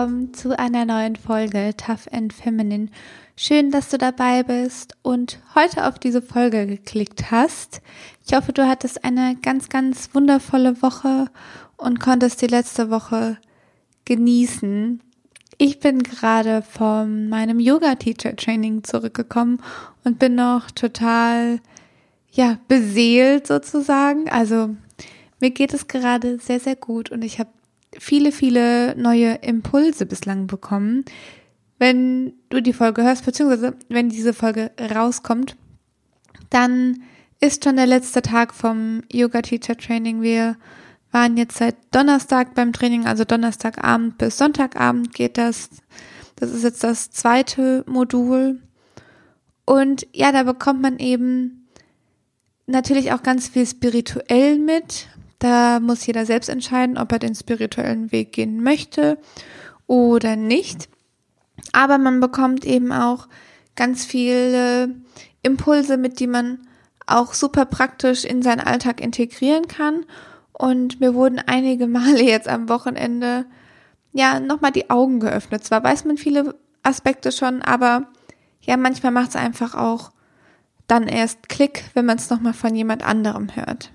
[0.00, 2.88] willkommen zu einer neuen Folge Tough and Feminine.
[3.36, 7.82] Schön, dass du dabei bist und heute auf diese Folge geklickt hast.
[8.26, 11.26] Ich hoffe, du hattest eine ganz, ganz wundervolle Woche
[11.76, 13.36] und konntest die letzte Woche
[14.06, 15.02] genießen.
[15.58, 19.58] Ich bin gerade von meinem Yoga-Teacher-Training zurückgekommen
[20.04, 21.60] und bin noch total,
[22.32, 24.30] ja, beseelt sozusagen.
[24.30, 24.74] Also
[25.40, 27.50] mir geht es gerade sehr, sehr gut und ich habe
[27.98, 31.04] viele, viele neue Impulse bislang bekommen.
[31.78, 35.56] Wenn du die Folge hörst, beziehungsweise wenn diese Folge rauskommt,
[36.50, 37.02] dann
[37.40, 40.20] ist schon der letzte Tag vom Yoga Teacher Training.
[40.20, 40.56] Wir
[41.10, 45.70] waren jetzt seit Donnerstag beim Training, also Donnerstagabend bis Sonntagabend geht das.
[46.36, 48.60] Das ist jetzt das zweite Modul.
[49.64, 51.68] Und ja, da bekommt man eben
[52.66, 55.08] natürlich auch ganz viel spirituell mit,
[55.40, 59.18] da muss jeder selbst entscheiden, ob er den spirituellen Weg gehen möchte
[59.86, 60.88] oder nicht.
[61.72, 63.26] Aber man bekommt eben auch
[63.74, 64.94] ganz viele
[65.42, 66.60] Impulse, mit die man
[67.06, 70.04] auch super praktisch in seinen Alltag integrieren kann.
[70.52, 73.46] Und mir wurden einige Male jetzt am Wochenende
[74.12, 75.64] ja nochmal die Augen geöffnet.
[75.64, 78.08] Zwar weiß man viele Aspekte schon, aber
[78.60, 80.12] ja, manchmal macht es einfach auch
[80.86, 83.90] dann erst Klick, wenn man es nochmal von jemand anderem hört.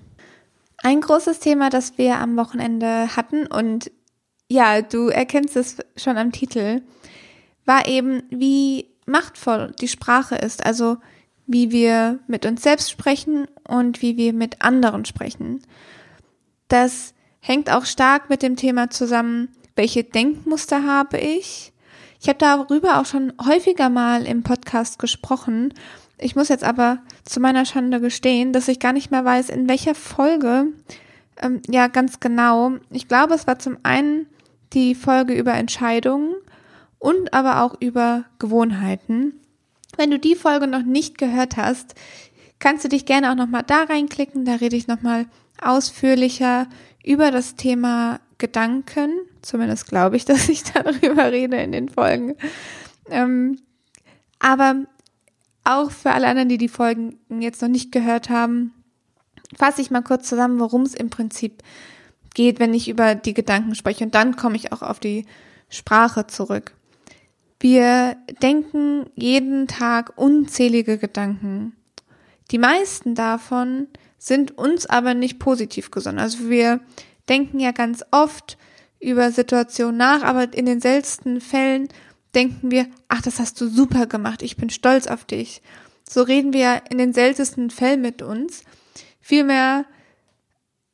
[0.86, 3.90] Ein großes Thema, das wir am Wochenende hatten und
[4.48, 6.80] ja, du erkennst es schon am Titel,
[7.64, 10.98] war eben, wie machtvoll die Sprache ist, also
[11.48, 15.60] wie wir mit uns selbst sprechen und wie wir mit anderen sprechen.
[16.68, 21.72] Das hängt auch stark mit dem Thema zusammen, welche Denkmuster habe ich.
[22.26, 25.72] Ich habe darüber auch schon häufiger mal im Podcast gesprochen
[26.18, 29.68] ich muss jetzt aber zu meiner Schande gestehen, dass ich gar nicht mehr weiß, in
[29.68, 30.68] welcher Folge,
[31.40, 32.72] ähm, ja, ganz genau.
[32.90, 34.26] Ich glaube, es war zum einen
[34.72, 36.34] die Folge über Entscheidungen
[36.98, 39.40] und aber auch über Gewohnheiten.
[39.96, 41.94] Wenn du die Folge noch nicht gehört hast,
[42.58, 44.46] kannst du dich gerne auch nochmal da reinklicken.
[44.46, 45.26] Da rede ich nochmal
[45.60, 46.66] ausführlicher
[47.04, 49.12] über das Thema Gedanken.
[49.42, 52.36] Zumindest glaube ich, dass ich darüber rede in den Folgen.
[53.10, 53.58] Ähm,
[54.38, 54.84] aber
[55.64, 58.72] auch für alle anderen, die die Folgen jetzt noch nicht gehört haben,
[59.56, 61.62] fasse ich mal kurz zusammen, worum es im Prinzip
[62.34, 64.04] geht, wenn ich über die Gedanken spreche.
[64.04, 65.26] Und dann komme ich auch auf die
[65.68, 66.72] Sprache zurück.
[67.58, 71.74] Wir denken jeden Tag unzählige Gedanken.
[72.50, 76.18] Die meisten davon sind uns aber nicht positiv gesonnen.
[76.18, 76.80] Also wir
[77.28, 78.58] denken ja ganz oft
[79.00, 81.88] über Situationen nach, aber in den seltensten Fällen
[82.34, 85.62] denken wir, ach, das hast du super gemacht, ich bin stolz auf dich.
[86.08, 88.62] So reden wir in den seltensten Fällen mit uns.
[89.20, 89.84] Vielmehr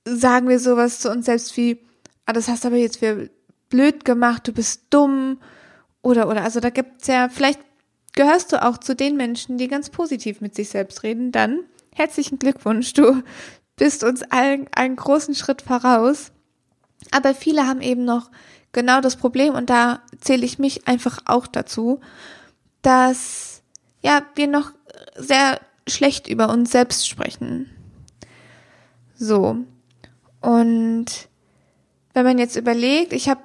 [0.05, 1.79] sagen wir sowas zu uns selbst wie,
[2.27, 3.29] ah, das hast du aber jetzt wieder
[3.69, 5.39] blöd gemacht, du bist dumm.
[6.01, 7.61] Oder, oder, also da gibt's ja, vielleicht
[8.15, 11.61] gehörst du auch zu den Menschen, die ganz positiv mit sich selbst reden, dann
[11.95, 13.23] herzlichen Glückwunsch, du
[13.83, 16.31] bist uns allen einen großen Schritt voraus.
[17.11, 18.31] Aber viele haben eben noch
[18.71, 21.99] genau das Problem und da zähle ich mich einfach auch dazu,
[22.83, 23.61] dass
[24.01, 24.71] ja, wir noch
[25.17, 27.71] sehr schlecht über uns selbst sprechen.
[29.17, 29.57] So.
[30.41, 31.07] Und
[32.15, 33.41] wenn man jetzt überlegt, ich habe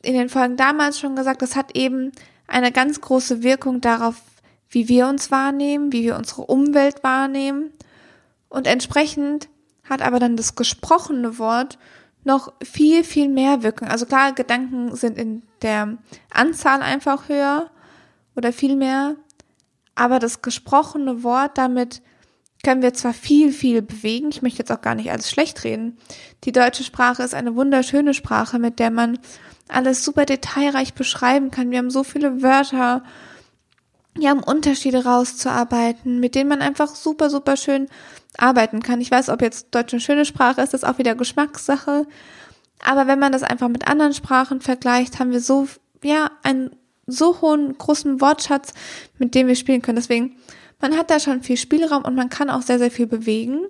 [0.00, 2.12] in den Folgen damals schon gesagt, das hat eben
[2.46, 4.14] eine ganz große Wirkung darauf,
[4.70, 7.72] wie wir uns wahrnehmen, wie wir unsere Umwelt wahrnehmen.
[8.48, 9.50] Und entsprechend
[9.88, 11.78] hat aber dann das gesprochene Wort
[12.24, 13.88] noch viel, viel mehr wirken.
[13.88, 15.98] Also klar, Gedanken sind in der
[16.30, 17.70] Anzahl einfach höher
[18.36, 19.16] oder viel mehr,
[19.94, 22.02] aber das gesprochene Wort, damit
[22.64, 25.98] können wir zwar viel, viel bewegen, ich möchte jetzt auch gar nicht alles schlecht reden.
[26.44, 29.18] Die deutsche Sprache ist eine wunderschöne Sprache, mit der man
[29.68, 31.70] alles super detailreich beschreiben kann.
[31.70, 33.02] Wir haben so viele Wörter,
[34.14, 37.88] wir haben Unterschiede rauszuarbeiten, mit denen man einfach super, super schön
[38.36, 39.00] arbeiten kann.
[39.00, 42.06] Ich weiß, ob jetzt Deutsch eine schöne Sprache ist, ist auch wieder Geschmackssache.
[42.84, 45.68] Aber wenn man das einfach mit anderen Sprachen vergleicht, haben wir so,
[46.02, 46.76] ja, einen
[47.06, 48.74] so hohen, großen Wortschatz,
[49.18, 49.96] mit dem wir spielen können.
[49.96, 50.36] Deswegen,
[50.80, 53.66] man hat da schon viel Spielraum und man kann auch sehr, sehr viel bewegen.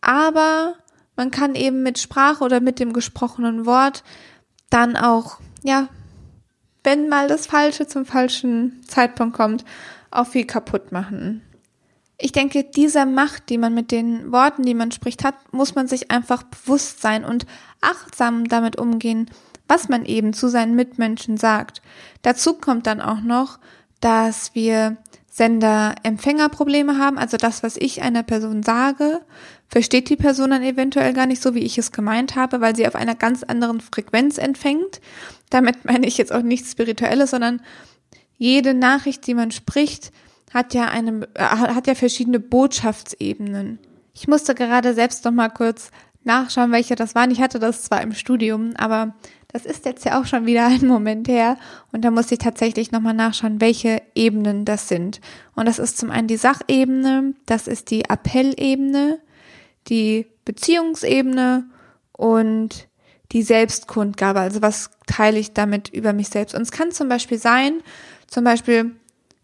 [0.00, 0.74] Aber
[1.16, 4.04] man kann eben mit Sprache oder mit dem gesprochenen Wort
[4.70, 5.88] dann auch, ja,
[6.86, 9.64] wenn mal das Falsche zum falschen Zeitpunkt kommt,
[10.12, 11.42] auch viel kaputt machen.
[12.16, 15.88] Ich denke, dieser Macht, die man mit den Worten, die man spricht, hat, muss man
[15.88, 17.44] sich einfach bewusst sein und
[17.80, 19.28] achtsam damit umgehen,
[19.68, 21.82] was man eben zu seinen Mitmenschen sagt.
[22.22, 23.58] Dazu kommt dann auch noch,
[24.00, 24.96] dass wir
[25.28, 27.18] Sender-Empfänger-Probleme haben.
[27.18, 29.20] Also das, was ich einer Person sage,
[29.68, 32.86] versteht die Person dann eventuell gar nicht so, wie ich es gemeint habe, weil sie
[32.86, 35.00] auf einer ganz anderen Frequenz empfängt.
[35.50, 37.60] Damit meine ich jetzt auch nichts Spirituelles, sondern
[38.38, 40.12] jede Nachricht, die man spricht,
[40.52, 43.78] hat ja eine, äh, hat ja verschiedene Botschaftsebenen.
[44.14, 45.90] Ich musste gerade selbst noch mal kurz
[46.24, 47.30] nachschauen, welche das waren.
[47.30, 49.14] Ich hatte das zwar im Studium, aber
[49.48, 51.56] das ist jetzt ja auch schon wieder ein Moment her.
[51.92, 55.20] Und da musste ich tatsächlich nochmal nachschauen, welche Ebenen das sind.
[55.54, 59.20] Und das ist zum einen die Sachebene, das ist die Appellebene,
[59.88, 61.68] die Beziehungsebene
[62.12, 62.88] und
[63.32, 64.40] die Selbstkundgabe.
[64.40, 66.54] Also was teile ich damit über mich selbst?
[66.54, 67.82] Und es kann zum Beispiel sein,
[68.26, 68.96] zum Beispiel,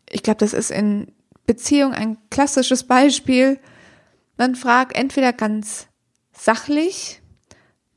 [0.08, 1.12] ich glaube, das ist in
[1.46, 3.58] Beziehung ein klassisches Beispiel.
[4.36, 5.86] Man fragt entweder ganz
[6.32, 7.20] sachlich,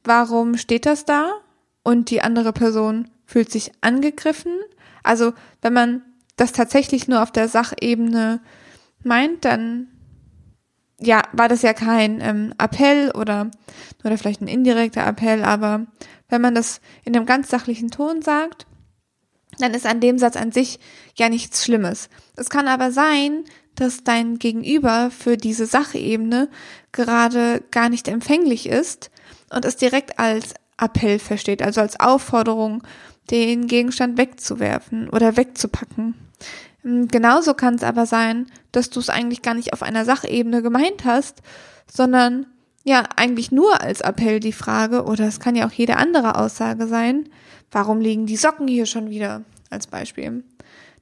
[0.03, 1.31] warum steht das da?
[1.83, 4.53] Und die andere Person fühlt sich angegriffen.
[5.03, 6.01] Also wenn man
[6.35, 8.41] das tatsächlich nur auf der Sachebene
[9.03, 9.87] meint, dann
[10.99, 13.51] ja, war das ja kein ähm, Appell oder,
[14.03, 15.85] oder vielleicht ein indirekter Appell, aber
[16.29, 18.65] wenn man das in einem ganz sachlichen Ton sagt,
[19.59, 20.79] dann ist an dem Satz an sich
[21.15, 22.09] ja nichts Schlimmes.
[22.35, 23.45] Es kann aber sein,
[23.75, 26.49] dass dein Gegenüber für diese Sachebene
[26.91, 29.11] gerade gar nicht empfänglich ist
[29.49, 32.83] und es direkt als Appell versteht, also als Aufforderung,
[33.31, 36.15] den Gegenstand wegzuwerfen oder wegzupacken.
[36.85, 40.61] Ähm, genauso kann es aber sein, dass du es eigentlich gar nicht auf einer Sachebene
[40.61, 41.41] gemeint hast,
[41.91, 42.45] sondern
[42.83, 46.85] ja, eigentlich nur als Appell die Frage, oder es kann ja auch jede andere Aussage
[46.85, 47.27] sein,
[47.71, 50.43] warum liegen die Socken hier schon wieder, als Beispiel.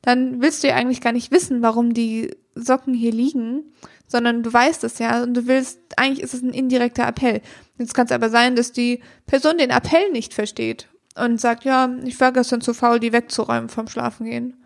[0.01, 3.63] Dann willst du ja eigentlich gar nicht wissen, warum die Socken hier liegen,
[4.07, 7.41] sondern du weißt es ja und du willst, eigentlich ist es ein indirekter Appell.
[7.77, 11.89] Jetzt kann es aber sein, dass die Person den Appell nicht versteht und sagt, ja,
[12.05, 14.62] ich war gestern zu faul, die wegzuräumen vom Schlafengehen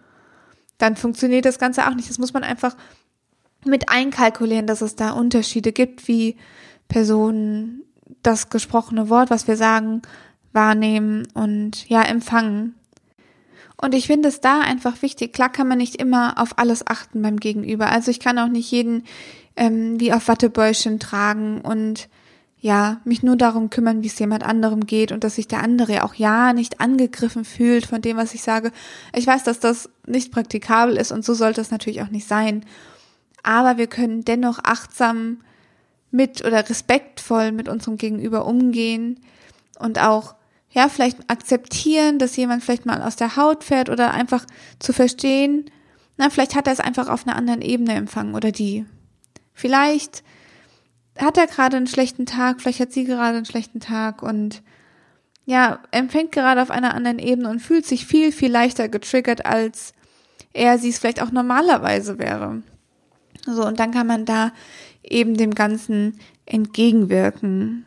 [0.78, 2.10] dann funktioniert das Ganze auch nicht.
[2.10, 2.76] Das muss man einfach
[3.66, 6.38] mit einkalkulieren, dass es da Unterschiede gibt, wie
[6.88, 7.84] Personen
[8.24, 10.02] das gesprochene Wort, was wir sagen,
[10.54, 12.76] wahrnehmen und ja, empfangen.
[13.80, 15.34] Und ich finde es da einfach wichtig.
[15.34, 17.92] Klar kann man nicht immer auf alles achten beim Gegenüber.
[17.92, 19.04] Also ich kann auch nicht jeden
[19.56, 22.10] ähm, wie auf Wattebäuschen tragen und
[22.59, 26.04] ja, mich nur darum kümmern, wie es jemand anderem geht und dass sich der andere
[26.04, 28.71] auch ja nicht angegriffen fühlt von dem, was ich sage.
[29.13, 32.65] Ich weiß, dass das nicht praktikabel ist und so sollte es natürlich auch nicht sein.
[33.44, 35.42] Aber wir können dennoch achtsam
[36.09, 39.19] mit oder respektvoll mit unserem Gegenüber umgehen
[39.77, 40.36] und auch
[40.71, 44.45] ja, vielleicht akzeptieren, dass jemand vielleicht mal aus der Haut fährt oder einfach
[44.80, 45.69] zu verstehen,
[46.18, 48.86] na, vielleicht hat er es einfach auf einer anderen Ebene empfangen oder die.
[49.54, 50.24] Vielleicht
[51.19, 54.62] hat er gerade einen schlechten Tag, vielleicht hat sie gerade einen schlechten Tag und
[55.46, 59.94] ja, empfängt gerade auf einer anderen Ebene und fühlt sich viel, viel leichter getriggert, als
[60.54, 62.62] er sie es vielleicht auch normalerweise wäre.
[63.46, 64.52] So, und dann kann man da
[65.04, 67.86] eben dem Ganzen entgegenwirken.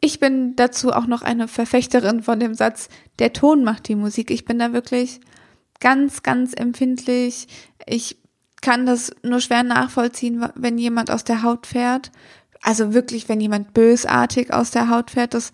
[0.00, 2.88] Ich bin dazu auch noch eine Verfechterin von dem Satz,
[3.18, 4.30] der Ton macht die Musik.
[4.30, 5.20] Ich bin da wirklich
[5.80, 7.46] ganz, ganz empfindlich.
[7.86, 8.18] Ich
[8.64, 12.10] kann das nur schwer nachvollziehen, wenn jemand aus der Haut fährt.
[12.62, 15.52] Also wirklich, wenn jemand bösartig aus der Haut fährt, das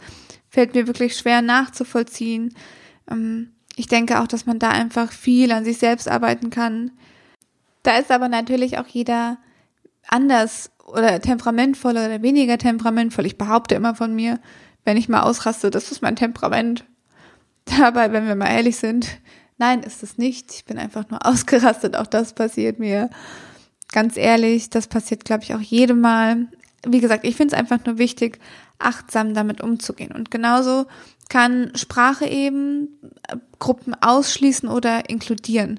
[0.48, 2.54] fällt mir wirklich schwer nachzuvollziehen.
[3.10, 6.92] Ähm, ich denke auch, dass man da einfach viel an sich selbst arbeiten kann.
[7.82, 9.38] Da ist aber natürlich auch jeder
[10.06, 13.26] anders oder temperamentvoll oder weniger temperamentvoll.
[13.26, 14.38] Ich behaupte immer von mir,
[14.84, 16.84] wenn ich mal ausraste, das ist mein Temperament.
[17.64, 19.18] Dabei, wenn wir mal ehrlich sind,
[19.60, 20.54] Nein, ist es nicht.
[20.54, 21.94] Ich bin einfach nur ausgerastet.
[21.94, 23.10] Auch das passiert mir.
[23.92, 26.48] Ganz ehrlich, das passiert, glaube ich, auch jedem Mal.
[26.86, 28.38] Wie gesagt, ich finde es einfach nur wichtig,
[28.78, 30.12] achtsam damit umzugehen.
[30.12, 30.86] Und genauso
[31.28, 32.88] kann Sprache eben
[33.28, 35.78] äh, Gruppen ausschließen oder inkludieren.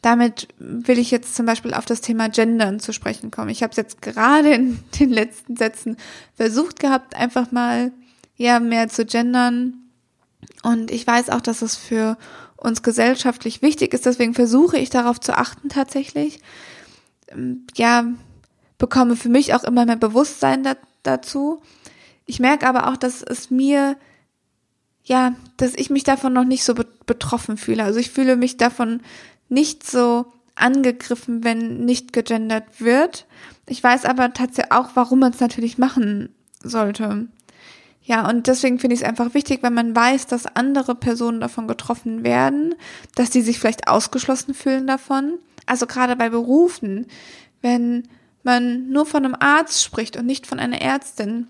[0.00, 3.50] Damit will ich jetzt zum Beispiel auf das Thema Gendern zu sprechen kommen.
[3.50, 5.98] Ich habe es jetzt gerade in den letzten Sätzen
[6.34, 7.92] versucht gehabt, einfach mal
[8.36, 9.74] ja mehr zu gendern.
[10.62, 12.16] Und ich weiß auch, dass es für
[12.58, 14.04] uns gesellschaftlich wichtig ist.
[14.04, 16.40] Deswegen versuche ich darauf zu achten tatsächlich.
[17.28, 18.04] Ähm, ja,
[18.76, 21.62] bekomme für mich auch immer mehr Bewusstsein da, dazu.
[22.26, 23.96] Ich merke aber auch, dass es mir,
[25.04, 27.84] ja, dass ich mich davon noch nicht so betroffen fühle.
[27.84, 29.00] Also ich fühle mich davon
[29.48, 33.26] nicht so angegriffen, wenn nicht gegendert wird.
[33.66, 37.28] Ich weiß aber tatsächlich auch, warum man es natürlich machen sollte.
[38.08, 41.68] Ja, und deswegen finde ich es einfach wichtig, wenn man weiß, dass andere Personen davon
[41.68, 42.74] getroffen werden,
[43.16, 45.34] dass die sich vielleicht ausgeschlossen fühlen davon.
[45.66, 47.06] Also gerade bei Berufen,
[47.60, 48.08] wenn
[48.44, 51.48] man nur von einem Arzt spricht und nicht von einer Ärztin,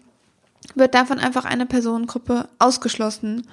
[0.74, 3.46] wird davon einfach eine Personengruppe ausgeschlossen.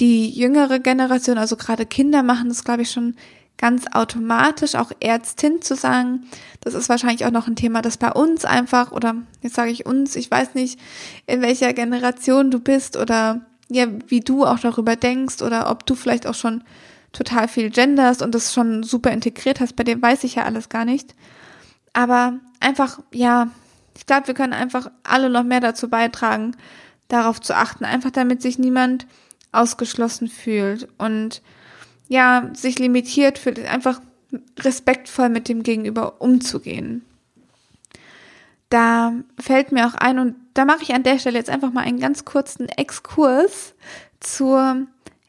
[0.00, 3.14] Die jüngere Generation, also gerade Kinder, machen das, glaube ich, schon
[3.58, 6.26] ganz automatisch auch Ärztin zu sagen.
[6.60, 9.86] Das ist wahrscheinlich auch noch ein Thema, das bei uns einfach, oder jetzt sage ich
[9.86, 10.80] uns, ich weiß nicht,
[11.26, 15.94] in welcher Generation du bist oder ja, wie du auch darüber denkst oder ob du
[15.94, 16.64] vielleicht auch schon
[17.12, 20.68] total viel genderst und das schon super integriert hast, bei dem weiß ich ja alles
[20.68, 21.14] gar nicht.
[21.92, 23.50] Aber einfach, ja,
[23.96, 26.56] ich glaube, wir können einfach alle noch mehr dazu beitragen,
[27.08, 29.06] darauf zu achten, einfach damit sich niemand
[29.52, 31.42] ausgeschlossen fühlt und
[32.12, 34.00] ja, sich limitiert fühlt, einfach
[34.60, 37.06] respektvoll mit dem Gegenüber umzugehen.
[38.68, 41.84] Da fällt mir auch ein, und da mache ich an der Stelle jetzt einfach mal
[41.84, 43.74] einen ganz kurzen Exkurs
[44.20, 44.86] zur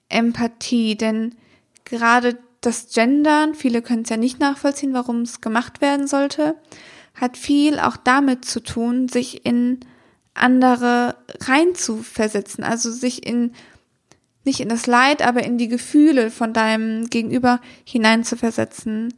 [0.10, 1.36] Empathie, denn
[1.86, 6.56] gerade das Gendern, viele können es ja nicht nachvollziehen, warum es gemacht werden sollte,
[7.16, 9.80] hat viel auch damit zu tun, sich in
[10.34, 13.54] andere reinzuversetzen, also sich in
[14.44, 19.14] nicht in das Leid, aber in die Gefühle von deinem Gegenüber hineinzuversetzen.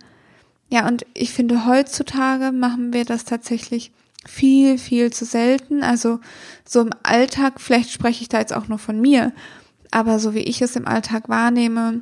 [0.70, 3.92] Ja, und ich finde, heutzutage machen wir das tatsächlich
[4.28, 5.84] viel, viel zu selten.
[5.84, 6.20] Also
[6.68, 9.32] so im Alltag, vielleicht spreche ich da jetzt auch nur von mir,
[9.92, 12.02] aber so wie ich es im Alltag wahrnehme,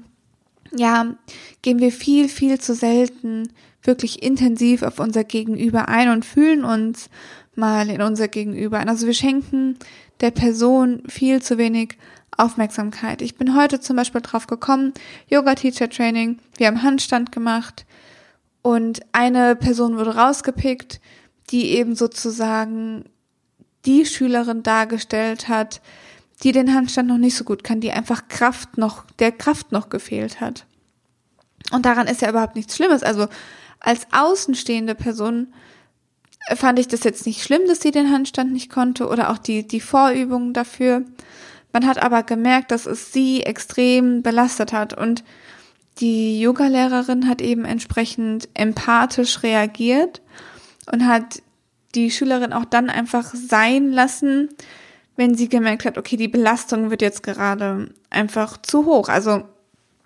[0.76, 1.16] ja,
[1.62, 3.50] gehen wir viel, viel zu selten
[3.84, 7.10] wirklich intensiv auf unser Gegenüber ein und fühlen uns
[7.56, 8.90] mal in unser Gegenüber ein.
[8.90, 9.78] Also wir schenken
[10.22, 11.98] der Person viel zu wenig
[12.38, 13.22] Aufmerksamkeit.
[13.22, 14.94] Ich bin heute zum Beispiel drauf gekommen,
[15.28, 17.86] Yoga Teacher Training, wir haben Handstand gemacht
[18.62, 21.00] und eine Person wurde rausgepickt,
[21.50, 23.06] die eben sozusagen
[23.86, 25.82] die Schülerin dargestellt hat,
[26.44, 29.90] die den Handstand noch nicht so gut kann, die einfach Kraft noch, der Kraft noch
[29.90, 30.66] gefehlt hat.
[31.72, 33.04] Und daran ist ja überhaupt nichts Schlimmes.
[33.04, 33.28] Also
[33.80, 35.54] als außenstehende Person
[36.56, 39.68] fand ich das jetzt nicht schlimm, dass sie den Handstand nicht konnte oder auch die,
[39.68, 41.04] die Vorübungen dafür.
[41.72, 45.24] Man hat aber gemerkt, dass es sie extrem belastet hat und
[46.00, 50.22] die Yogalehrerin hat eben entsprechend empathisch reagiert
[50.92, 51.42] und hat
[51.96, 54.50] die Schülerin auch dann einfach sein lassen,
[55.16, 59.10] wenn sie gemerkt hat, okay, die Belastung wird jetzt gerade einfach zu hoch.
[59.10, 59.44] Also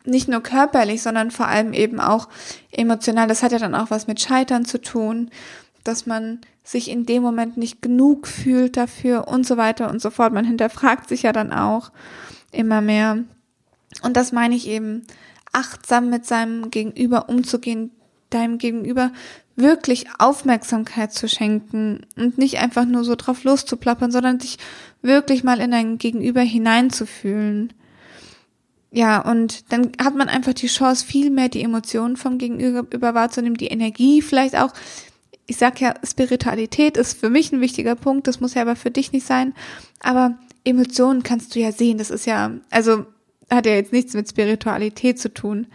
[0.04, 2.28] nicht nur körperlich, sondern vor allem eben auch
[2.72, 3.28] emotional.
[3.28, 5.32] Das hat ja dann auch was mit Scheitern zu tun,
[5.88, 10.10] dass man sich in dem Moment nicht genug fühlt dafür und so weiter und so
[10.10, 10.34] fort.
[10.34, 11.92] Man hinterfragt sich ja dann auch
[12.52, 13.24] immer mehr.
[14.02, 15.04] Und das meine ich eben,
[15.54, 17.92] achtsam mit seinem Gegenüber umzugehen,
[18.30, 19.12] deinem Gegenüber
[19.56, 24.58] wirklich Aufmerksamkeit zu schenken und nicht einfach nur so drauf loszuplappern, sondern sich
[25.02, 27.74] wirklich mal in dein Gegenüber hineinzufühlen.
[28.92, 33.58] Ja, und dann hat man einfach die Chance, viel mehr die Emotionen vom Gegenüber wahrzunehmen,
[33.58, 34.74] die Energie vielleicht auch,
[35.48, 38.92] ich sag ja, Spiritualität ist für mich ein wichtiger Punkt, das muss ja aber für
[38.92, 39.54] dich nicht sein.
[40.02, 43.06] Aber Emotionen kannst du ja sehen, das ist ja, also
[43.50, 45.68] hat ja jetzt nichts mit Spiritualität zu tun.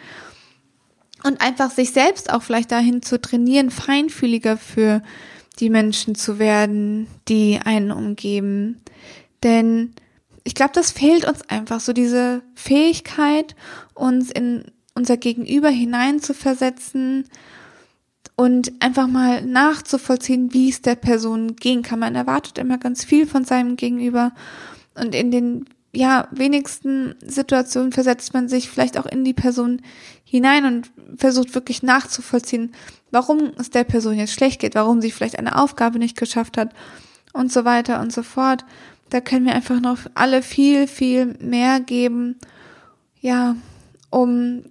[1.25, 5.03] Und einfach sich selbst auch vielleicht dahin zu trainieren, feinfühliger für
[5.59, 8.83] die Menschen zu werden, die einen umgeben.
[9.43, 9.95] Denn
[10.45, 13.55] ich glaube, das fehlt uns einfach, so diese Fähigkeit,
[13.95, 14.65] uns in
[14.95, 17.29] unser Gegenüber hineinzuversetzen
[18.37, 21.99] und einfach mal nachzuvollziehen, wie es der Person ging kann.
[21.99, 24.33] Man erwartet immer ganz viel von seinem Gegenüber
[24.95, 29.83] und in den ja wenigsten Situationen versetzt man sich vielleicht auch in die Person
[30.25, 32.73] hinein und versucht wirklich nachzuvollziehen,
[33.11, 36.73] warum es der Person jetzt schlecht geht, warum sie vielleicht eine Aufgabe nicht geschafft hat
[37.35, 38.65] und so weiter und so fort.
[39.11, 42.39] Da können wir einfach noch alle viel, viel mehr geben,
[43.21, 43.57] ja,
[44.09, 44.63] um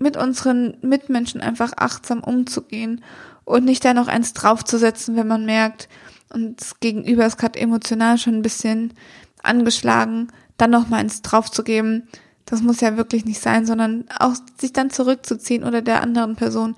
[0.00, 3.04] mit unseren Mitmenschen einfach achtsam umzugehen
[3.44, 5.88] und nicht da noch eins draufzusetzen, wenn man merkt,
[6.32, 8.94] und das Gegenüber ist gerade emotional schon ein bisschen
[9.42, 12.08] angeschlagen, dann noch mal eins draufzugeben.
[12.46, 16.76] Das muss ja wirklich nicht sein, sondern auch sich dann zurückzuziehen oder der anderen Person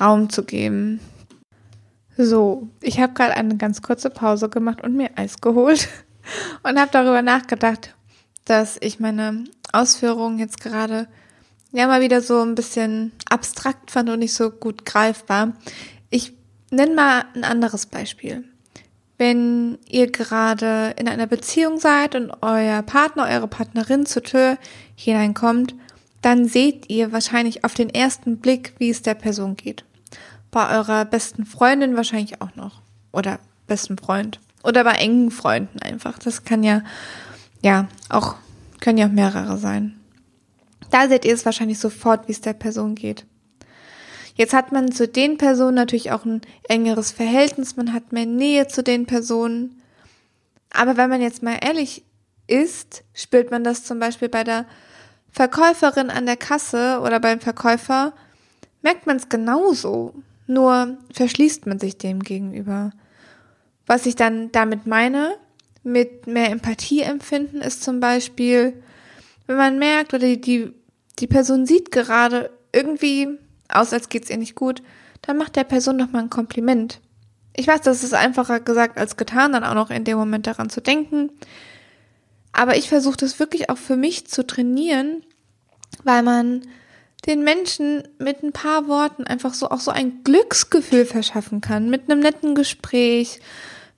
[0.00, 1.00] Raum zu geben.
[2.16, 5.88] So, ich habe gerade eine ganz kurze Pause gemacht und mir Eis geholt
[6.62, 7.94] und habe darüber nachgedacht,
[8.44, 11.08] dass ich meine Ausführungen jetzt gerade
[11.72, 15.52] ja mal wieder so ein bisschen abstrakt fand und nicht so gut greifbar.
[16.10, 16.34] Ich
[16.70, 18.44] nenne mal ein anderes Beispiel.
[19.18, 24.58] Wenn ihr gerade in einer Beziehung seid und euer Partner, eure Partnerin zur Tür
[24.96, 25.74] hineinkommt,
[26.22, 29.84] dann seht ihr wahrscheinlich auf den ersten Blick, wie es der Person geht.
[30.50, 32.80] Bei eurer besten Freundin wahrscheinlich auch noch.
[33.12, 34.40] Oder besten Freund.
[34.62, 36.18] Oder bei engen Freunden einfach.
[36.18, 36.82] Das kann ja,
[37.62, 38.36] ja, auch,
[38.80, 40.01] können ja auch mehrere sein.
[40.92, 43.24] Da seht ihr es wahrscheinlich sofort, wie es der Person geht.
[44.34, 48.68] Jetzt hat man zu den Personen natürlich auch ein engeres Verhältnis, man hat mehr Nähe
[48.68, 49.80] zu den Personen.
[50.70, 52.04] Aber wenn man jetzt mal ehrlich
[52.46, 54.66] ist, spürt man das zum Beispiel bei der
[55.30, 58.12] Verkäuferin an der Kasse oder beim Verkäufer,
[58.82, 60.14] merkt man es genauso,
[60.46, 62.92] nur verschließt man sich dem gegenüber.
[63.86, 65.36] Was ich dann damit meine,
[65.84, 68.82] mit mehr Empathie empfinden, ist zum Beispiel,
[69.46, 70.81] wenn man merkt oder die, die
[71.26, 73.28] Person sieht gerade irgendwie
[73.68, 74.82] aus, als geht's ihr nicht gut,
[75.22, 77.00] dann macht der Person doch mal ein Kompliment.
[77.54, 80.70] Ich weiß, das ist einfacher gesagt als getan, dann auch noch in dem Moment daran
[80.70, 81.30] zu denken.
[82.52, 85.22] Aber ich versuche das wirklich auch für mich zu trainieren,
[86.04, 86.62] weil man
[87.26, 92.10] den Menschen mit ein paar Worten einfach so auch so ein Glücksgefühl verschaffen kann, mit
[92.10, 93.40] einem netten Gespräch,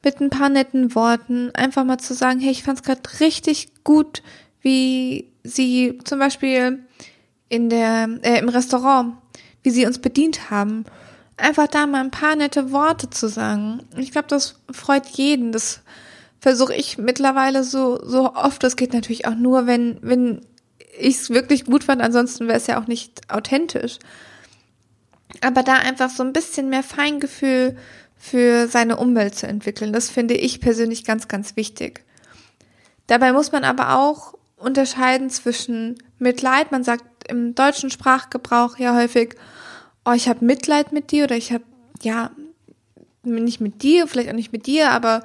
[0.05, 3.69] mit ein paar netten Worten, einfach mal zu sagen, hey, ich fand es gerade richtig
[3.83, 4.23] gut,
[4.65, 6.81] wie sie zum Beispiel
[7.49, 9.15] in der äh, im Restaurant,
[9.63, 10.85] wie sie uns bedient haben.
[11.37, 13.83] Einfach da mal ein paar nette Worte zu sagen.
[13.97, 15.53] Ich glaube, das freut jeden.
[15.53, 15.83] Das
[16.41, 18.63] versuche ich mittlerweile so so oft.
[18.63, 20.41] Das geht natürlich auch nur, wenn wenn
[20.99, 22.01] ich es wirklich gut fand.
[22.01, 23.99] Ansonsten wäre es ja auch nicht authentisch.
[25.43, 27.77] Aber da einfach so ein bisschen mehr Feingefühl
[28.17, 32.03] für seine Umwelt zu entwickeln, das finde ich persönlich ganz, ganz wichtig.
[33.07, 36.73] Dabei muss man aber auch unterscheiden zwischen Mitleid.
[36.73, 39.35] Man sagt im deutschen Sprachgebrauch ja häufig,
[40.05, 41.65] oh, ich habe Mitleid mit dir oder ich habe,
[42.03, 42.31] ja,
[43.23, 45.23] nicht mit dir, vielleicht auch nicht mit dir, aber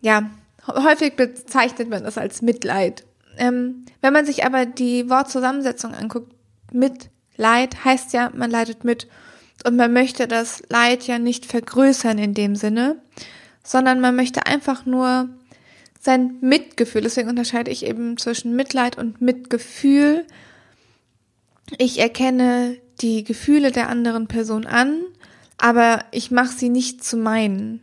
[0.00, 0.30] ja,
[0.66, 3.04] häufig bezeichnet man das als Mitleid.
[3.38, 6.32] Ähm, wenn man sich aber die Wortzusammensetzung anguckt,
[6.72, 9.08] Mitleid heißt ja, man leidet mit.
[9.64, 12.96] Und man möchte das Leid ja nicht vergrößern in dem Sinne,
[13.62, 15.30] sondern man möchte einfach nur
[16.04, 20.26] sein Mitgefühl, deswegen unterscheide ich eben zwischen Mitleid und Mitgefühl.
[21.78, 25.02] Ich erkenne die Gefühle der anderen Person an,
[25.56, 27.80] aber ich mache sie nicht zu meinen.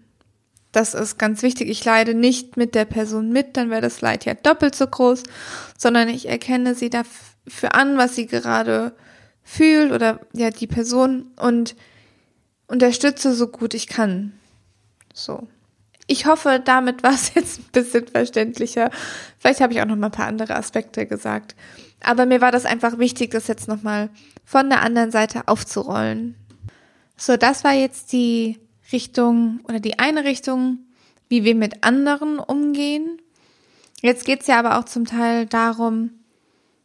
[0.72, 1.70] Das ist ganz wichtig.
[1.70, 5.24] Ich leide nicht mit der Person mit, dann wäre das Leid ja doppelt so groß,
[5.78, 8.96] sondern ich erkenne sie dafür an, was sie gerade
[9.44, 11.76] fühlt oder ja die Person und
[12.68, 14.34] unterstütze so gut ich kann.
[15.14, 15.48] So.
[16.12, 18.92] Ich hoffe, damit war es jetzt ein bisschen verständlicher.
[19.40, 21.56] Vielleicht habe ich auch noch mal ein paar andere Aspekte gesagt.
[22.02, 24.10] Aber mir war das einfach wichtig, das jetzt noch mal
[24.44, 26.36] von der anderen Seite aufzurollen.
[27.16, 28.60] So, das war jetzt die
[28.92, 30.80] Richtung oder die eine Richtung,
[31.30, 33.22] wie wir mit anderen umgehen.
[34.02, 36.10] Jetzt geht's ja aber auch zum Teil darum,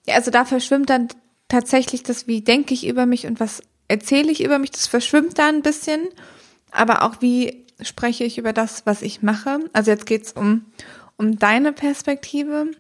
[0.07, 1.09] ja, also da verschwimmt dann
[1.49, 5.37] tatsächlich das, wie denke ich über mich und was erzähle ich über mich, das verschwimmt
[5.37, 6.11] da ein bisschen.
[6.71, 9.61] Aber auch wie spreche ich über das, was ich mache.
[9.73, 10.67] Also jetzt geht's um,
[11.17, 12.71] um deine Perspektive.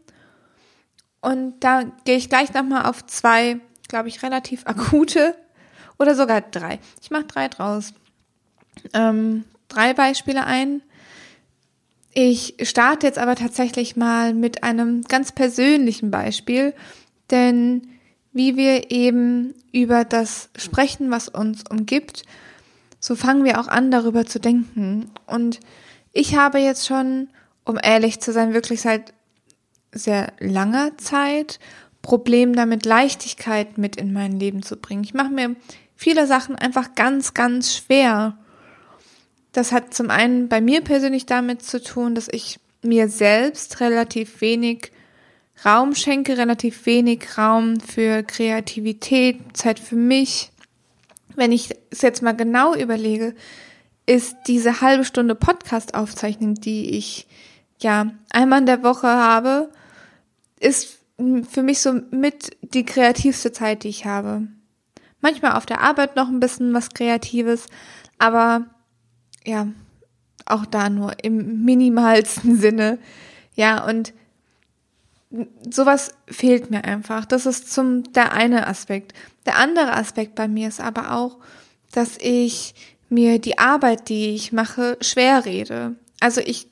[1.20, 5.34] Und da gehe ich gleich nochmal auf zwei, glaube ich, relativ akute
[5.98, 6.78] oder sogar drei.
[7.02, 7.92] Ich mache drei draus.
[8.92, 10.82] Ähm, drei Beispiele ein.
[12.12, 16.74] Ich starte jetzt aber tatsächlich mal mit einem ganz persönlichen Beispiel,
[17.30, 17.88] denn
[18.32, 22.22] wie wir eben über das sprechen, was uns umgibt,
[23.06, 25.12] so fangen wir auch an, darüber zu denken.
[25.26, 25.60] Und
[26.12, 27.28] ich habe jetzt schon,
[27.64, 29.12] um ehrlich zu sein, wirklich seit
[29.92, 31.60] sehr langer Zeit
[32.02, 35.04] Problem damit, Leichtigkeit mit in mein Leben zu bringen.
[35.04, 35.54] Ich mache mir
[35.94, 38.36] viele Sachen einfach ganz, ganz schwer.
[39.52, 44.40] Das hat zum einen bei mir persönlich damit zu tun, dass ich mir selbst relativ
[44.40, 44.90] wenig
[45.64, 50.50] Raum schenke, relativ wenig Raum für Kreativität, Zeit für mich.
[51.36, 53.34] Wenn ich es jetzt mal genau überlege,
[54.06, 57.26] ist diese halbe Stunde Podcast aufzeichnen, die ich
[57.80, 59.70] ja einmal in der Woche habe,
[60.58, 60.98] ist
[61.48, 64.48] für mich so mit die kreativste Zeit, die ich habe.
[65.20, 67.66] Manchmal auf der Arbeit noch ein bisschen was Kreatives,
[68.18, 68.66] aber
[69.44, 69.68] ja,
[70.44, 72.98] auch da nur im minimalsten Sinne.
[73.54, 74.12] Ja, und
[75.68, 77.24] sowas fehlt mir einfach.
[77.24, 79.12] Das ist zum der eine Aspekt.
[79.46, 81.38] Der andere Aspekt bei mir ist aber auch,
[81.92, 82.74] dass ich
[83.08, 85.94] mir die Arbeit, die ich mache, schwer rede.
[86.20, 86.68] Also ich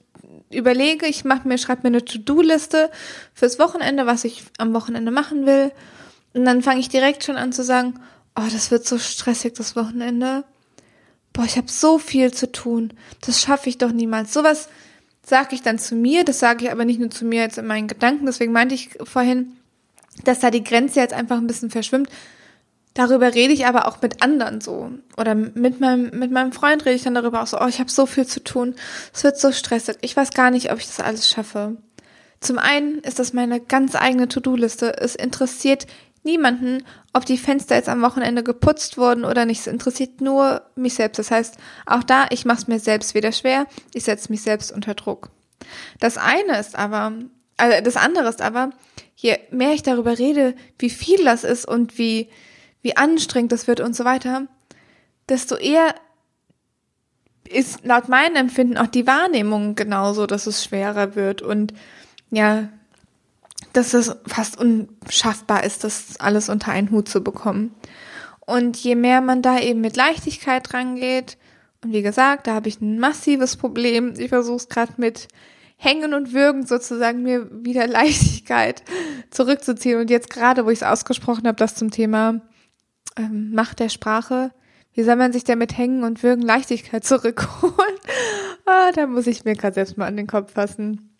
[0.50, 2.90] überlege, ich mache mir, schreibe mir eine To-Do-Liste
[3.32, 5.72] fürs Wochenende, was ich am Wochenende machen will.
[6.32, 7.94] Und dann fange ich direkt schon an zu sagen,
[8.37, 10.44] oh, das wird so stressig, das Wochenende.
[11.32, 12.92] Boah, ich habe so viel zu tun.
[13.20, 14.32] Das schaffe ich doch niemals.
[14.32, 14.68] Sowas
[15.24, 17.66] sage ich dann zu mir, das sage ich aber nicht nur zu mir jetzt in
[17.66, 19.56] meinen Gedanken, deswegen meinte ich vorhin,
[20.24, 22.08] dass da die Grenze jetzt einfach ein bisschen verschwimmt.
[22.94, 24.90] Darüber rede ich aber auch mit anderen so.
[25.16, 27.90] Oder mit meinem, mit meinem Freund rede ich dann darüber auch so, oh, ich habe
[27.90, 28.76] so viel zu tun,
[29.12, 31.76] es wird so stressig, ich weiß gar nicht, ob ich das alles schaffe.
[32.40, 34.98] Zum einen ist das meine ganz eigene To-Do-Liste.
[34.98, 35.87] Es interessiert
[36.24, 39.61] niemanden, ob die Fenster jetzt am Wochenende geputzt wurden oder nicht.
[39.61, 41.18] Es interessiert nur mich selbst.
[41.18, 43.66] Das heißt, auch da, ich mache es mir selbst wieder schwer.
[43.92, 45.30] Ich setze mich selbst unter Druck.
[46.00, 47.12] Das eine ist aber,
[47.57, 48.70] also das andere ist aber,
[49.16, 52.28] je mehr ich darüber rede, wie viel das ist und wie,
[52.85, 54.47] wie anstrengend das wird und so weiter,
[55.29, 55.94] desto eher
[57.49, 61.73] ist laut meinem Empfinden auch die Wahrnehmung genauso, dass es schwerer wird und
[62.31, 62.68] ja,
[63.73, 67.75] dass es fast unschaffbar ist, das alles unter einen Hut zu bekommen.
[68.40, 71.38] Und je mehr man da eben mit Leichtigkeit rangeht,
[71.83, 74.14] und wie gesagt, da habe ich ein massives Problem.
[74.16, 75.29] Ich versuche es gerade mit
[75.77, 78.83] Hängen und Würgen sozusagen mir wieder Leichtigkeit
[79.31, 80.01] zurückzuziehen.
[80.01, 82.40] Und jetzt gerade, wo ich es ausgesprochen habe, das zum Thema
[83.16, 84.53] ähm, Macht der Sprache,
[84.94, 87.98] wie soll man sich denn mit Hängen und Würgen Leichtigkeit zurückholen?
[88.66, 91.11] ah, da muss ich mir gerade selbst mal an den Kopf fassen.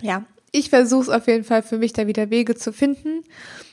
[0.00, 3.22] Ja, ich versuche es auf jeden Fall für mich da wieder Wege zu finden.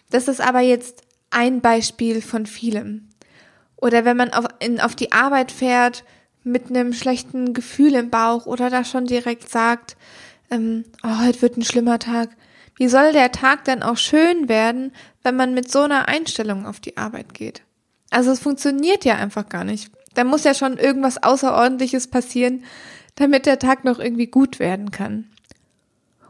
[0.09, 3.09] Das ist aber jetzt ein Beispiel von vielem.
[3.75, 6.03] Oder wenn man auf, in, auf die Arbeit fährt
[6.43, 9.97] mit einem schlechten Gefühl im Bauch oder da schon direkt sagt,
[10.49, 12.29] ähm, oh, heute wird ein schlimmer Tag.
[12.79, 16.79] Wie soll der Tag denn auch schön werden, wenn man mit so einer Einstellung auf
[16.79, 17.61] die Arbeit geht?
[18.09, 19.91] Also es funktioniert ja einfach gar nicht.
[20.13, 22.63] Da muss ja schon irgendwas Außerordentliches passieren,
[23.15, 25.29] damit der Tag noch irgendwie gut werden kann.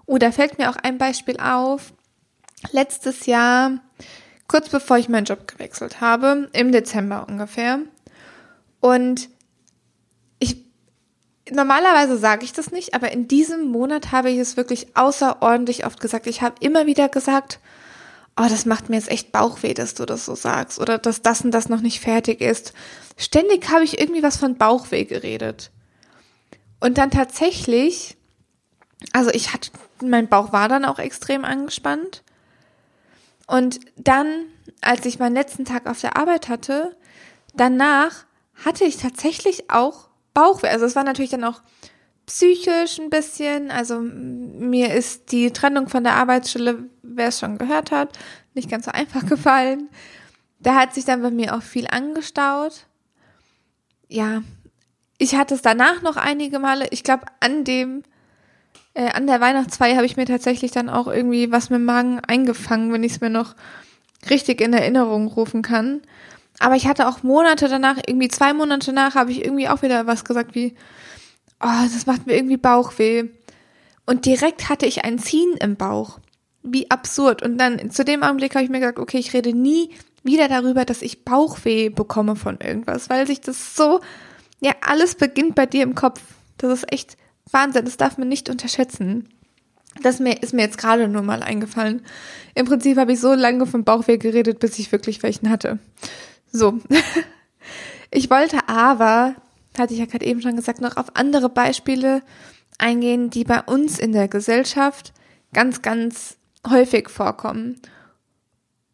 [0.07, 1.93] Oder fällt mir auch ein Beispiel auf.
[2.71, 3.73] Letztes Jahr,
[4.47, 7.77] kurz bevor ich meinen Job gewechselt habe, im Dezember ungefähr.
[8.79, 9.29] Und
[11.51, 15.99] normalerweise sage ich das nicht, aber in diesem Monat habe ich es wirklich außerordentlich oft
[15.99, 16.27] gesagt.
[16.27, 17.59] Ich habe immer wieder gesagt,
[18.37, 21.41] oh, das macht mir jetzt echt Bauchweh, dass du das so sagst oder dass das
[21.41, 22.73] und das noch nicht fertig ist.
[23.17, 25.71] Ständig habe ich irgendwie was von Bauchweh geredet.
[26.79, 28.17] Und dann tatsächlich,
[29.11, 32.23] also ich hatte, mein Bauch war dann auch extrem angespannt.
[33.47, 34.45] Und dann,
[34.81, 36.95] als ich meinen letzten Tag auf der Arbeit hatte,
[37.53, 38.25] danach
[38.63, 40.08] hatte ich tatsächlich auch
[40.39, 40.69] Bauchweh.
[40.69, 41.61] Also es war natürlich dann auch
[42.25, 43.71] psychisch ein bisschen.
[43.71, 48.17] Also mir ist die Trennung von der Arbeitsstelle, wer es schon gehört hat,
[48.53, 49.89] nicht ganz so einfach gefallen.
[50.59, 52.85] Da hat sich dann bei mir auch viel angestaut.
[54.07, 54.43] Ja,
[55.17, 56.87] ich hatte es danach noch einige Male.
[56.91, 58.03] Ich glaube, an dem,
[58.93, 62.21] äh, an der Weihnachtsfeier habe ich mir tatsächlich dann auch irgendwie was mit dem Magen
[62.21, 63.55] eingefangen, wenn ich es mir noch
[64.29, 66.01] richtig in Erinnerung rufen kann.
[66.59, 70.07] Aber ich hatte auch Monate danach, irgendwie zwei Monate danach, habe ich irgendwie auch wieder
[70.07, 70.75] was gesagt wie,
[71.61, 73.25] oh, das macht mir irgendwie Bauchweh.
[74.05, 76.19] Und direkt hatte ich ein Ziehen im Bauch.
[76.61, 77.41] Wie absurd.
[77.41, 79.91] Und dann zu dem Augenblick habe ich mir gesagt, okay, ich rede nie
[80.23, 84.01] wieder darüber, dass ich Bauchweh bekomme von irgendwas, weil sich das so,
[84.59, 86.21] ja, alles beginnt bei dir im Kopf.
[86.57, 87.17] Das ist echt
[87.51, 89.29] Wahnsinn, das darf man nicht unterschätzen.
[90.03, 92.01] Das ist mir jetzt gerade nur mal eingefallen.
[92.55, 95.79] Im Prinzip habe ich so lange vom Bauchweh geredet, bis ich wirklich welchen hatte.
[96.51, 96.79] So.
[98.11, 99.35] Ich wollte aber
[99.77, 102.21] hatte ich ja gerade eben schon gesagt, noch auf andere Beispiele
[102.77, 105.13] eingehen, die bei uns in der Gesellschaft
[105.53, 107.81] ganz, ganz häufig vorkommen.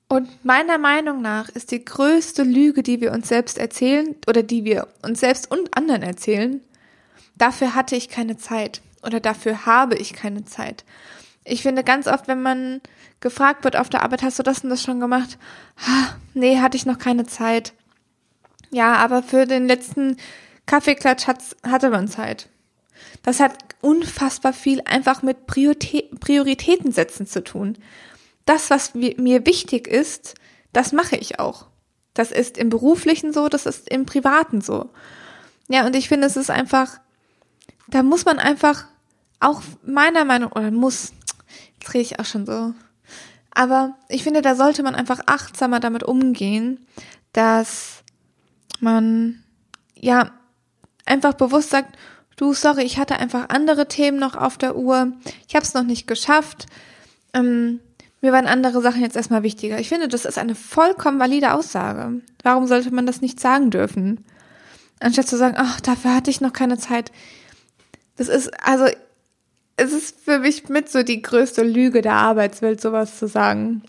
[0.07, 4.63] Und meiner Meinung nach ist die größte Lüge, die wir uns selbst erzählen oder die
[4.63, 6.61] wir uns selbst und anderen erzählen,
[7.35, 10.85] dafür hatte ich keine Zeit oder dafür habe ich keine Zeit.
[11.43, 12.81] Ich finde ganz oft, wenn man
[13.25, 15.39] gefragt wird auf der Arbeit, hast du das und das schon gemacht?
[16.35, 17.73] Nee, hatte ich noch keine Zeit.
[18.69, 20.17] Ja, aber für den letzten
[20.67, 22.49] Kaffeeklatsch hat, hatte man Zeit.
[23.23, 27.79] Das hat unfassbar viel einfach mit Prioritäten setzen zu tun.
[28.45, 30.35] Das, was mir wichtig ist,
[30.71, 31.65] das mache ich auch.
[32.13, 34.91] Das ist im beruflichen so, das ist im privaten so.
[35.67, 36.99] Ja, und ich finde, es ist einfach,
[37.87, 38.85] da muss man einfach
[39.39, 41.11] auch meiner Meinung, oder muss,
[41.79, 42.75] jetzt rede ich auch schon so,
[43.55, 46.85] aber ich finde, da sollte man einfach achtsamer damit umgehen,
[47.33, 48.03] dass
[48.79, 49.43] man,
[49.95, 50.31] ja,
[51.05, 51.97] einfach bewusst sagt,
[52.35, 55.13] du, sorry, ich hatte einfach andere Themen noch auf der Uhr,
[55.47, 56.67] ich habe es noch nicht geschafft,
[57.33, 57.79] ähm,
[58.21, 59.79] mir waren andere Sachen jetzt erstmal wichtiger.
[59.79, 62.21] Ich finde, das ist eine vollkommen valide Aussage.
[62.41, 64.25] Warum sollte man das nicht sagen dürfen?
[64.99, 67.11] Anstatt zu sagen, ach, dafür hatte ich noch keine Zeit.
[68.17, 68.87] Das ist, also,
[69.77, 73.83] es ist für mich mit so die größte Lüge der Arbeitswelt, sowas zu sagen.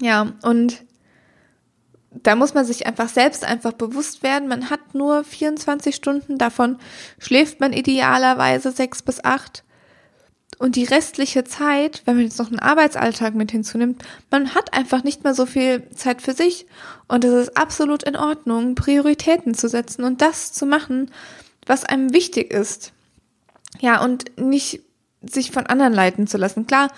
[0.00, 0.82] Ja, und
[2.10, 6.78] da muss man sich einfach selbst einfach bewusst werden, man hat nur 24 Stunden, davon
[7.18, 9.64] schläft man idealerweise sechs bis acht.
[10.58, 15.02] Und die restliche Zeit, wenn man jetzt noch einen Arbeitsalltag mit hinzunimmt, man hat einfach
[15.02, 16.66] nicht mehr so viel Zeit für sich.
[17.08, 21.10] Und es ist absolut in Ordnung, Prioritäten zu setzen und das zu machen,
[21.66, 22.92] was einem wichtig ist.
[23.80, 24.80] Ja, und nicht
[25.30, 26.66] sich von anderen leiten zu lassen.
[26.66, 26.88] Klar,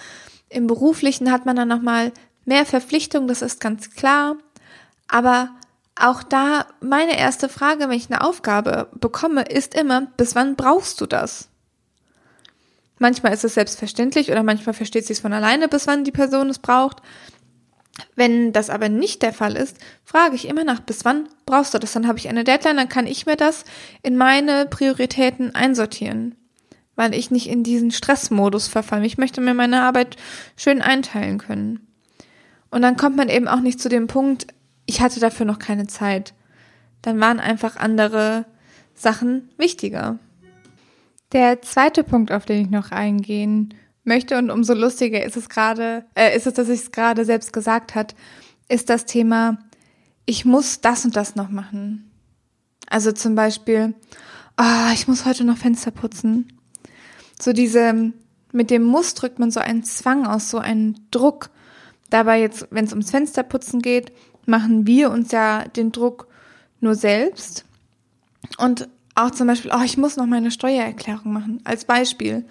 [0.49, 2.13] im Beruflichen hat man dann nochmal
[2.45, 4.37] mehr Verpflichtung, das ist ganz klar.
[5.09, 5.51] Aber
[5.99, 11.01] auch da meine erste Frage, wenn ich eine Aufgabe bekomme, ist immer, bis wann brauchst
[11.01, 11.49] du das?
[12.99, 16.49] Manchmal ist es selbstverständlich oder manchmal versteht sie es von alleine, bis wann die Person
[16.49, 17.03] es braucht.
[18.15, 21.79] Wenn das aber nicht der Fall ist, frage ich immer nach, bis wann brauchst du
[21.79, 21.93] das?
[21.93, 23.65] Dann habe ich eine Deadline, dann kann ich mir das
[24.03, 26.35] in meine Prioritäten einsortieren,
[26.97, 29.07] weil ich nicht in diesen Stressmodus verfalle.
[29.07, 30.17] Ich möchte mir meine Arbeit
[30.57, 31.87] schön einteilen können.
[32.71, 34.49] Und dann kommt man eben auch nicht zu dem Punkt,
[34.87, 36.35] ich hatte dafür noch keine Zeit.
[37.03, 38.47] Dann waren einfach andere
[38.95, 40.19] Sachen wichtiger.
[41.33, 46.05] Der zweite Punkt, auf den ich noch eingehen möchte und umso lustiger ist es gerade,
[46.15, 48.15] äh, ist es, dass ich es gerade selbst gesagt hat,
[48.69, 49.59] ist das Thema,
[50.25, 52.11] ich muss das und das noch machen.
[52.89, 53.95] Also zum Beispiel,
[54.57, 56.56] ah, oh, ich muss heute noch Fenster putzen.
[57.41, 58.13] So diese,
[58.53, 61.51] mit dem Muss drückt man so einen Zwang aus, so einen Druck.
[62.11, 64.13] Dabei jetzt, wenn es ums Fensterputzen geht,
[64.47, 66.29] machen wir uns ja den Druck
[66.81, 67.65] nur selbst.
[68.59, 71.61] Und auch zum Beispiel, oh, ich muss noch meine Steuererklärung machen.
[71.65, 72.45] Als Beispiel.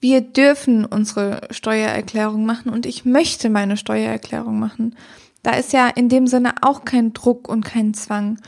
[0.00, 4.94] Wir dürfen unsere Steuererklärung machen und ich möchte meine Steuererklärung machen.
[5.42, 8.38] Da ist ja in dem Sinne auch kein Druck und kein Zwang.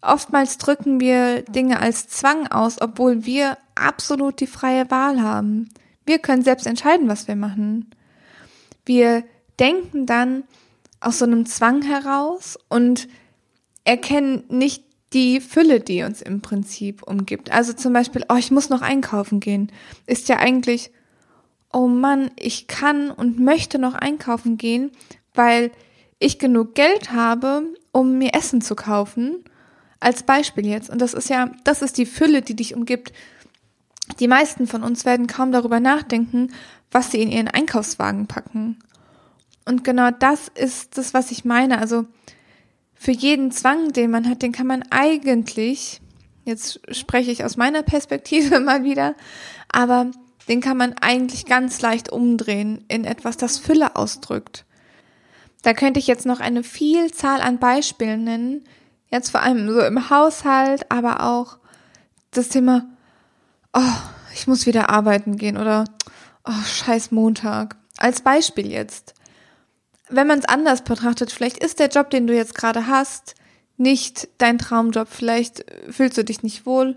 [0.00, 5.68] Oftmals drücken wir Dinge als Zwang aus, obwohl wir absolut die freie Wahl haben.
[6.06, 7.90] Wir können selbst entscheiden, was wir machen.
[8.84, 9.24] Wir
[9.58, 10.44] denken dann
[11.00, 13.08] aus so einem Zwang heraus und
[13.84, 17.52] erkennen nicht die Fülle, die uns im Prinzip umgibt.
[17.52, 19.70] Also zum Beispiel, oh, ich muss noch einkaufen gehen,
[20.06, 20.90] ist ja eigentlich,
[21.72, 24.90] oh Mann, ich kann und möchte noch einkaufen gehen,
[25.34, 25.70] weil
[26.18, 29.44] ich genug Geld habe, um mir Essen zu kaufen.
[30.00, 30.90] Als Beispiel jetzt.
[30.90, 33.12] Und das ist ja, das ist die Fülle, die dich umgibt.
[34.20, 36.52] Die meisten von uns werden kaum darüber nachdenken,
[36.90, 38.78] was sie in ihren Einkaufswagen packen.
[39.64, 41.78] Und genau das ist das, was ich meine.
[41.78, 42.04] Also
[42.94, 46.00] für jeden Zwang, den man hat, den kann man eigentlich,
[46.44, 49.14] jetzt spreche ich aus meiner Perspektive mal wieder,
[49.68, 50.10] aber
[50.48, 54.66] den kann man eigentlich ganz leicht umdrehen in etwas, das Fülle ausdrückt.
[55.62, 58.64] Da könnte ich jetzt noch eine Vielzahl an Beispielen nennen,
[59.10, 61.56] jetzt vor allem so im Haushalt, aber auch
[62.30, 62.84] das Thema,
[63.74, 63.92] oh,
[64.32, 65.84] ich muss wieder arbeiten gehen oder
[66.44, 67.76] oh, scheiß Montag.
[67.98, 69.14] Als Beispiel jetzt
[70.08, 73.34] wenn man es anders betrachtet, vielleicht ist der Job, den du jetzt gerade hast,
[73.76, 75.08] nicht dein Traumjob.
[75.08, 76.96] Vielleicht fühlst du dich nicht wohl.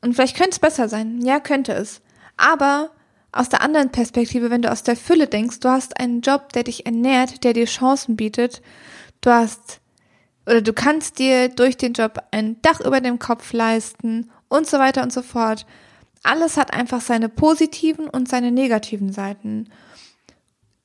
[0.00, 1.20] Und vielleicht könnte es besser sein.
[1.22, 2.00] Ja, könnte es.
[2.36, 2.90] Aber
[3.30, 6.64] aus der anderen Perspektive, wenn du aus der Fülle denkst, du hast einen Job, der
[6.64, 8.62] dich ernährt, der dir Chancen bietet,
[9.20, 9.80] du hast
[10.44, 14.78] oder du kannst dir durch den Job ein Dach über dem Kopf leisten und so
[14.78, 15.66] weiter und so fort.
[16.22, 19.68] Alles hat einfach seine positiven und seine negativen Seiten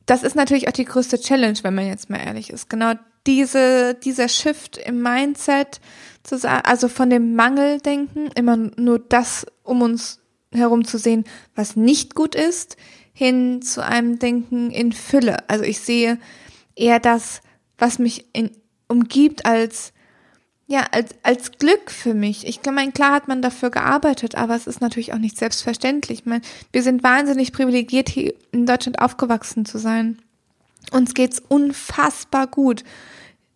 [0.08, 2.69] das ist natürlich auch die größte Challenge, wenn man jetzt mal ehrlich ist.
[2.69, 2.93] Genau
[3.28, 5.82] diese, dieser Shift im Mindset,
[6.63, 10.21] also von dem Mangeldenken, immer nur das um uns
[10.54, 12.78] herum zu sehen, was nicht gut ist,
[13.12, 15.50] hin zu einem Denken in Fülle.
[15.50, 16.17] Also ich sehe
[16.76, 17.41] eher das,
[17.78, 18.52] was mich in,
[18.88, 19.91] umgibt, als
[20.69, 22.45] ja, als, als Glück für mich.
[22.45, 26.19] Ich meine, klar hat man dafür gearbeitet, aber es ist natürlich auch nicht selbstverständlich.
[26.19, 26.41] Ich meine,
[26.73, 30.19] wir sind wahnsinnig privilegiert, hier in Deutschland aufgewachsen zu sein.
[30.91, 32.84] Uns geht's unfassbar gut.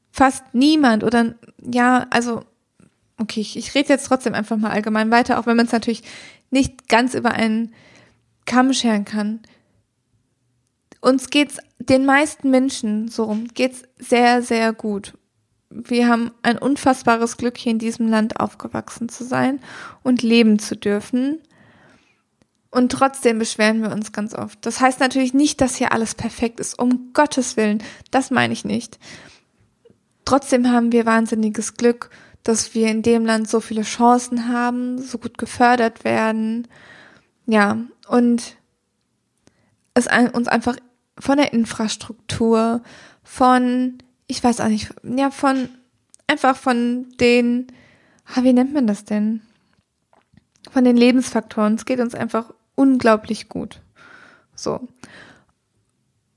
[0.10, 2.46] Fast niemand oder ja, also
[3.18, 6.04] okay, ich, ich rede jetzt trotzdem einfach mal allgemein weiter, auch wenn man es natürlich
[6.50, 7.74] nicht ganz über einen
[8.46, 9.42] Kamm scheren kann.
[11.02, 15.14] Uns geht's den meisten Menschen so rum, geht's sehr, sehr gut
[15.72, 19.60] wir haben ein unfassbares Glück, hier in diesem Land aufgewachsen zu sein
[20.04, 21.40] und leben zu dürfen.
[22.70, 24.66] Und trotzdem beschweren wir uns ganz oft.
[24.66, 26.80] Das heißt natürlich nicht, dass hier alles perfekt ist.
[26.80, 27.84] Um Gottes Willen.
[28.12, 28.98] Das meine ich nicht.
[30.24, 32.10] Trotzdem haben wir wahnsinniges Glück,
[32.44, 36.68] dass wir in dem Land so viele Chancen haben, so gut gefördert werden.
[37.46, 38.56] Ja, und
[39.94, 40.78] es uns einfach
[41.20, 42.82] von der Infrastruktur,
[43.24, 43.98] von
[44.32, 45.68] ich weiß auch nicht, ja, von,
[46.26, 47.68] einfach von den,
[48.38, 49.42] wie nennt man das denn?
[50.72, 51.76] Von den Lebensfaktoren.
[51.76, 53.82] Es geht uns einfach unglaublich gut.
[54.56, 54.88] So.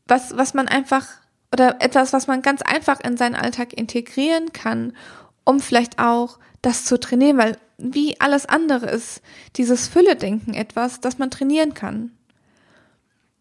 [0.08, 1.06] Was, was man einfach,
[1.52, 4.96] oder etwas, was man ganz einfach in seinen Alltag integrieren kann,
[5.44, 9.22] um vielleicht auch das zu trainieren, weil wie alles andere ist
[9.54, 12.10] dieses Fülle-Denken etwas, das man trainieren kann.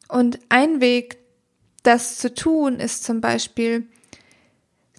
[0.10, 1.18] Und ein Weg,
[1.82, 3.88] das zu tun, ist zum Beispiel,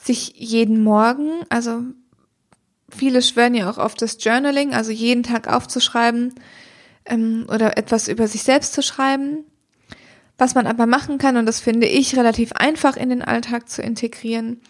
[0.04, 1.82] sich jeden Morgen, also
[2.90, 6.34] viele schwören ja auch auf das Journaling, also jeden Tag aufzuschreiben
[7.06, 9.44] ähm, oder etwas über sich selbst zu schreiben.
[10.36, 13.82] Was man aber machen kann, und das finde ich relativ einfach in den Alltag zu
[13.82, 14.60] integrieren,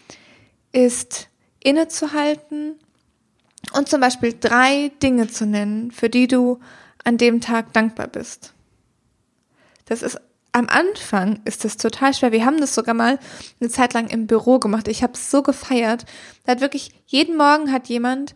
[0.71, 1.27] ist
[1.59, 2.75] innezuhalten
[3.73, 6.59] und zum Beispiel drei Dinge zu nennen, für die du
[7.03, 8.53] an dem Tag dankbar bist.
[9.85, 10.19] Das ist
[10.55, 12.31] am Anfang ist es total schwer.
[12.31, 13.19] Wir haben das sogar mal
[13.59, 14.87] eine Zeit lang im Büro gemacht.
[14.87, 16.05] Ich habe es so gefeiert.
[16.45, 18.35] Da hat wirklich jeden Morgen hat jemand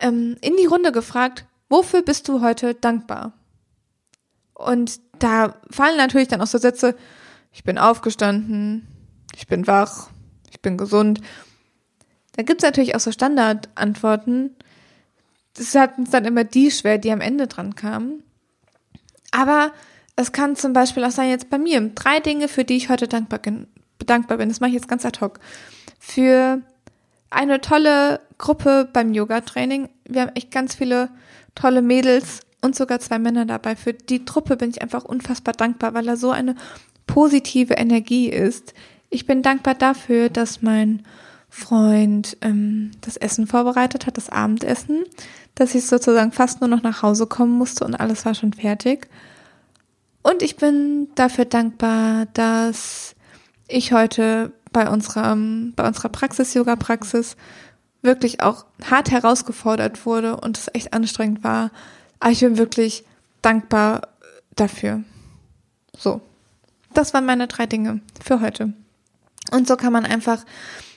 [0.00, 3.34] ähm, in die Runde gefragt, wofür bist du heute dankbar?
[4.54, 6.96] Und da fallen natürlich dann auch so Sätze,
[7.52, 8.88] ich bin aufgestanden,
[9.36, 10.10] ich bin wach,
[10.50, 11.20] ich bin gesund.
[12.34, 14.56] Da gibt's natürlich auch so Standardantworten.
[15.54, 18.24] Das hatten dann immer die schwer, die am Ende dran kamen.
[19.30, 19.70] Aber
[20.22, 23.08] es kann zum Beispiel auch sein, jetzt bei mir, drei Dinge, für die ich heute
[23.08, 23.40] dankbar,
[24.06, 24.48] dankbar bin.
[24.48, 25.38] Das mache ich jetzt ganz ad hoc.
[25.98, 26.60] Für
[27.30, 29.88] eine tolle Gruppe beim Yoga-Training.
[30.08, 31.10] Wir haben echt ganz viele
[31.54, 33.76] tolle Mädels und sogar zwei Männer dabei.
[33.76, 36.54] Für die Truppe bin ich einfach unfassbar dankbar, weil er so eine
[37.06, 38.74] positive Energie ist.
[39.10, 41.02] Ich bin dankbar dafür, dass mein
[41.50, 45.04] Freund ähm, das Essen vorbereitet hat, das Abendessen,
[45.54, 49.08] dass ich sozusagen fast nur noch nach Hause kommen musste und alles war schon fertig.
[50.22, 53.14] Und ich bin dafür dankbar, dass
[53.68, 57.36] ich heute bei unserer, bei unserer Praxis, Yoga-Praxis,
[58.02, 61.70] wirklich auch hart herausgefordert wurde und es echt anstrengend war.
[62.20, 63.04] Aber ich bin wirklich
[63.42, 64.08] dankbar
[64.56, 65.02] dafür.
[65.96, 66.20] So.
[66.94, 68.74] Das waren meine drei Dinge für heute.
[69.50, 70.44] Und so kann man einfach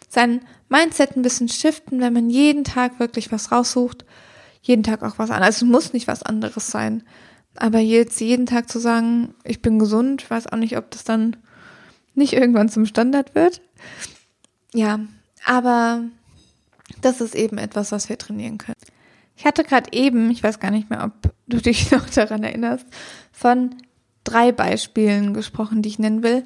[0.09, 4.05] sein Mindset ein bisschen shiften, wenn man jeden Tag wirklich was raussucht,
[4.61, 5.55] jeden Tag auch was anderes.
[5.55, 7.03] Also es muss nicht was anderes sein.
[7.57, 11.37] Aber jetzt jeden Tag zu sagen, ich bin gesund, weiß auch nicht, ob das dann
[12.13, 13.61] nicht irgendwann zum Standard wird.
[14.73, 14.99] Ja,
[15.45, 16.03] aber
[17.01, 18.75] das ist eben etwas, was wir trainieren können.
[19.37, 22.85] Ich hatte gerade eben, ich weiß gar nicht mehr, ob du dich noch daran erinnerst,
[23.31, 23.75] von
[24.23, 26.43] drei Beispielen gesprochen, die ich nennen will.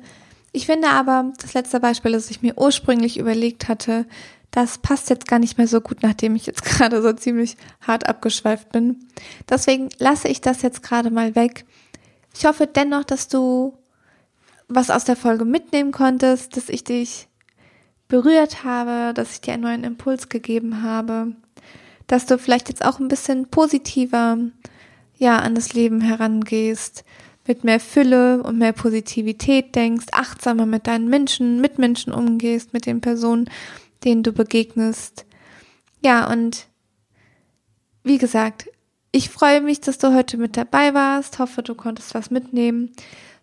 [0.52, 4.06] Ich finde aber, das letzte Beispiel, das ich mir ursprünglich überlegt hatte,
[4.52, 8.08] das passt jetzt gar nicht mehr so gut, nachdem ich jetzt gerade so ziemlich hart
[8.08, 8.98] abgeschweift bin.
[9.50, 11.66] Deswegen lasse ich das jetzt gerade mal weg.
[12.36, 13.74] Ich hoffe dennoch, dass du
[14.68, 17.28] was aus der Folge mitnehmen konntest, dass ich dich
[18.08, 21.34] berührt habe, dass ich dir einen neuen Impuls gegeben habe,
[22.08, 24.38] dass du vielleicht jetzt auch ein bisschen positiver
[25.18, 27.04] ja an das Leben herangehst,
[27.48, 33.02] mit mehr Fülle und mehr Positivität denkst, achtsamer mit deinen Menschen, Mitmenschen umgehst, mit den
[33.02, 33.50] Personen,
[34.04, 35.26] denen du begegnest.
[36.04, 36.68] Ja, und
[38.04, 38.70] wie gesagt,
[39.12, 41.40] ich freue mich, dass du heute mit dabei warst.
[41.40, 42.92] Hoffe, du konntest was mitnehmen.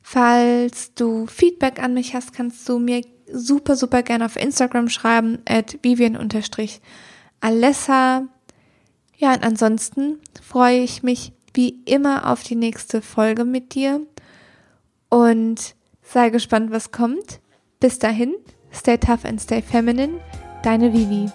[0.01, 5.41] Falls du Feedback an mich hast, kannst du mir super, super gerne auf Instagram schreiben,
[5.49, 8.29] at vivian-alessa.
[9.17, 14.07] Ja, und ansonsten freue ich mich wie immer auf die nächste Folge mit dir
[15.09, 17.41] und sei gespannt, was kommt.
[17.81, 18.37] Bis dahin,
[18.73, 20.21] stay tough and stay feminine.
[20.67, 21.31] Deine Vivi.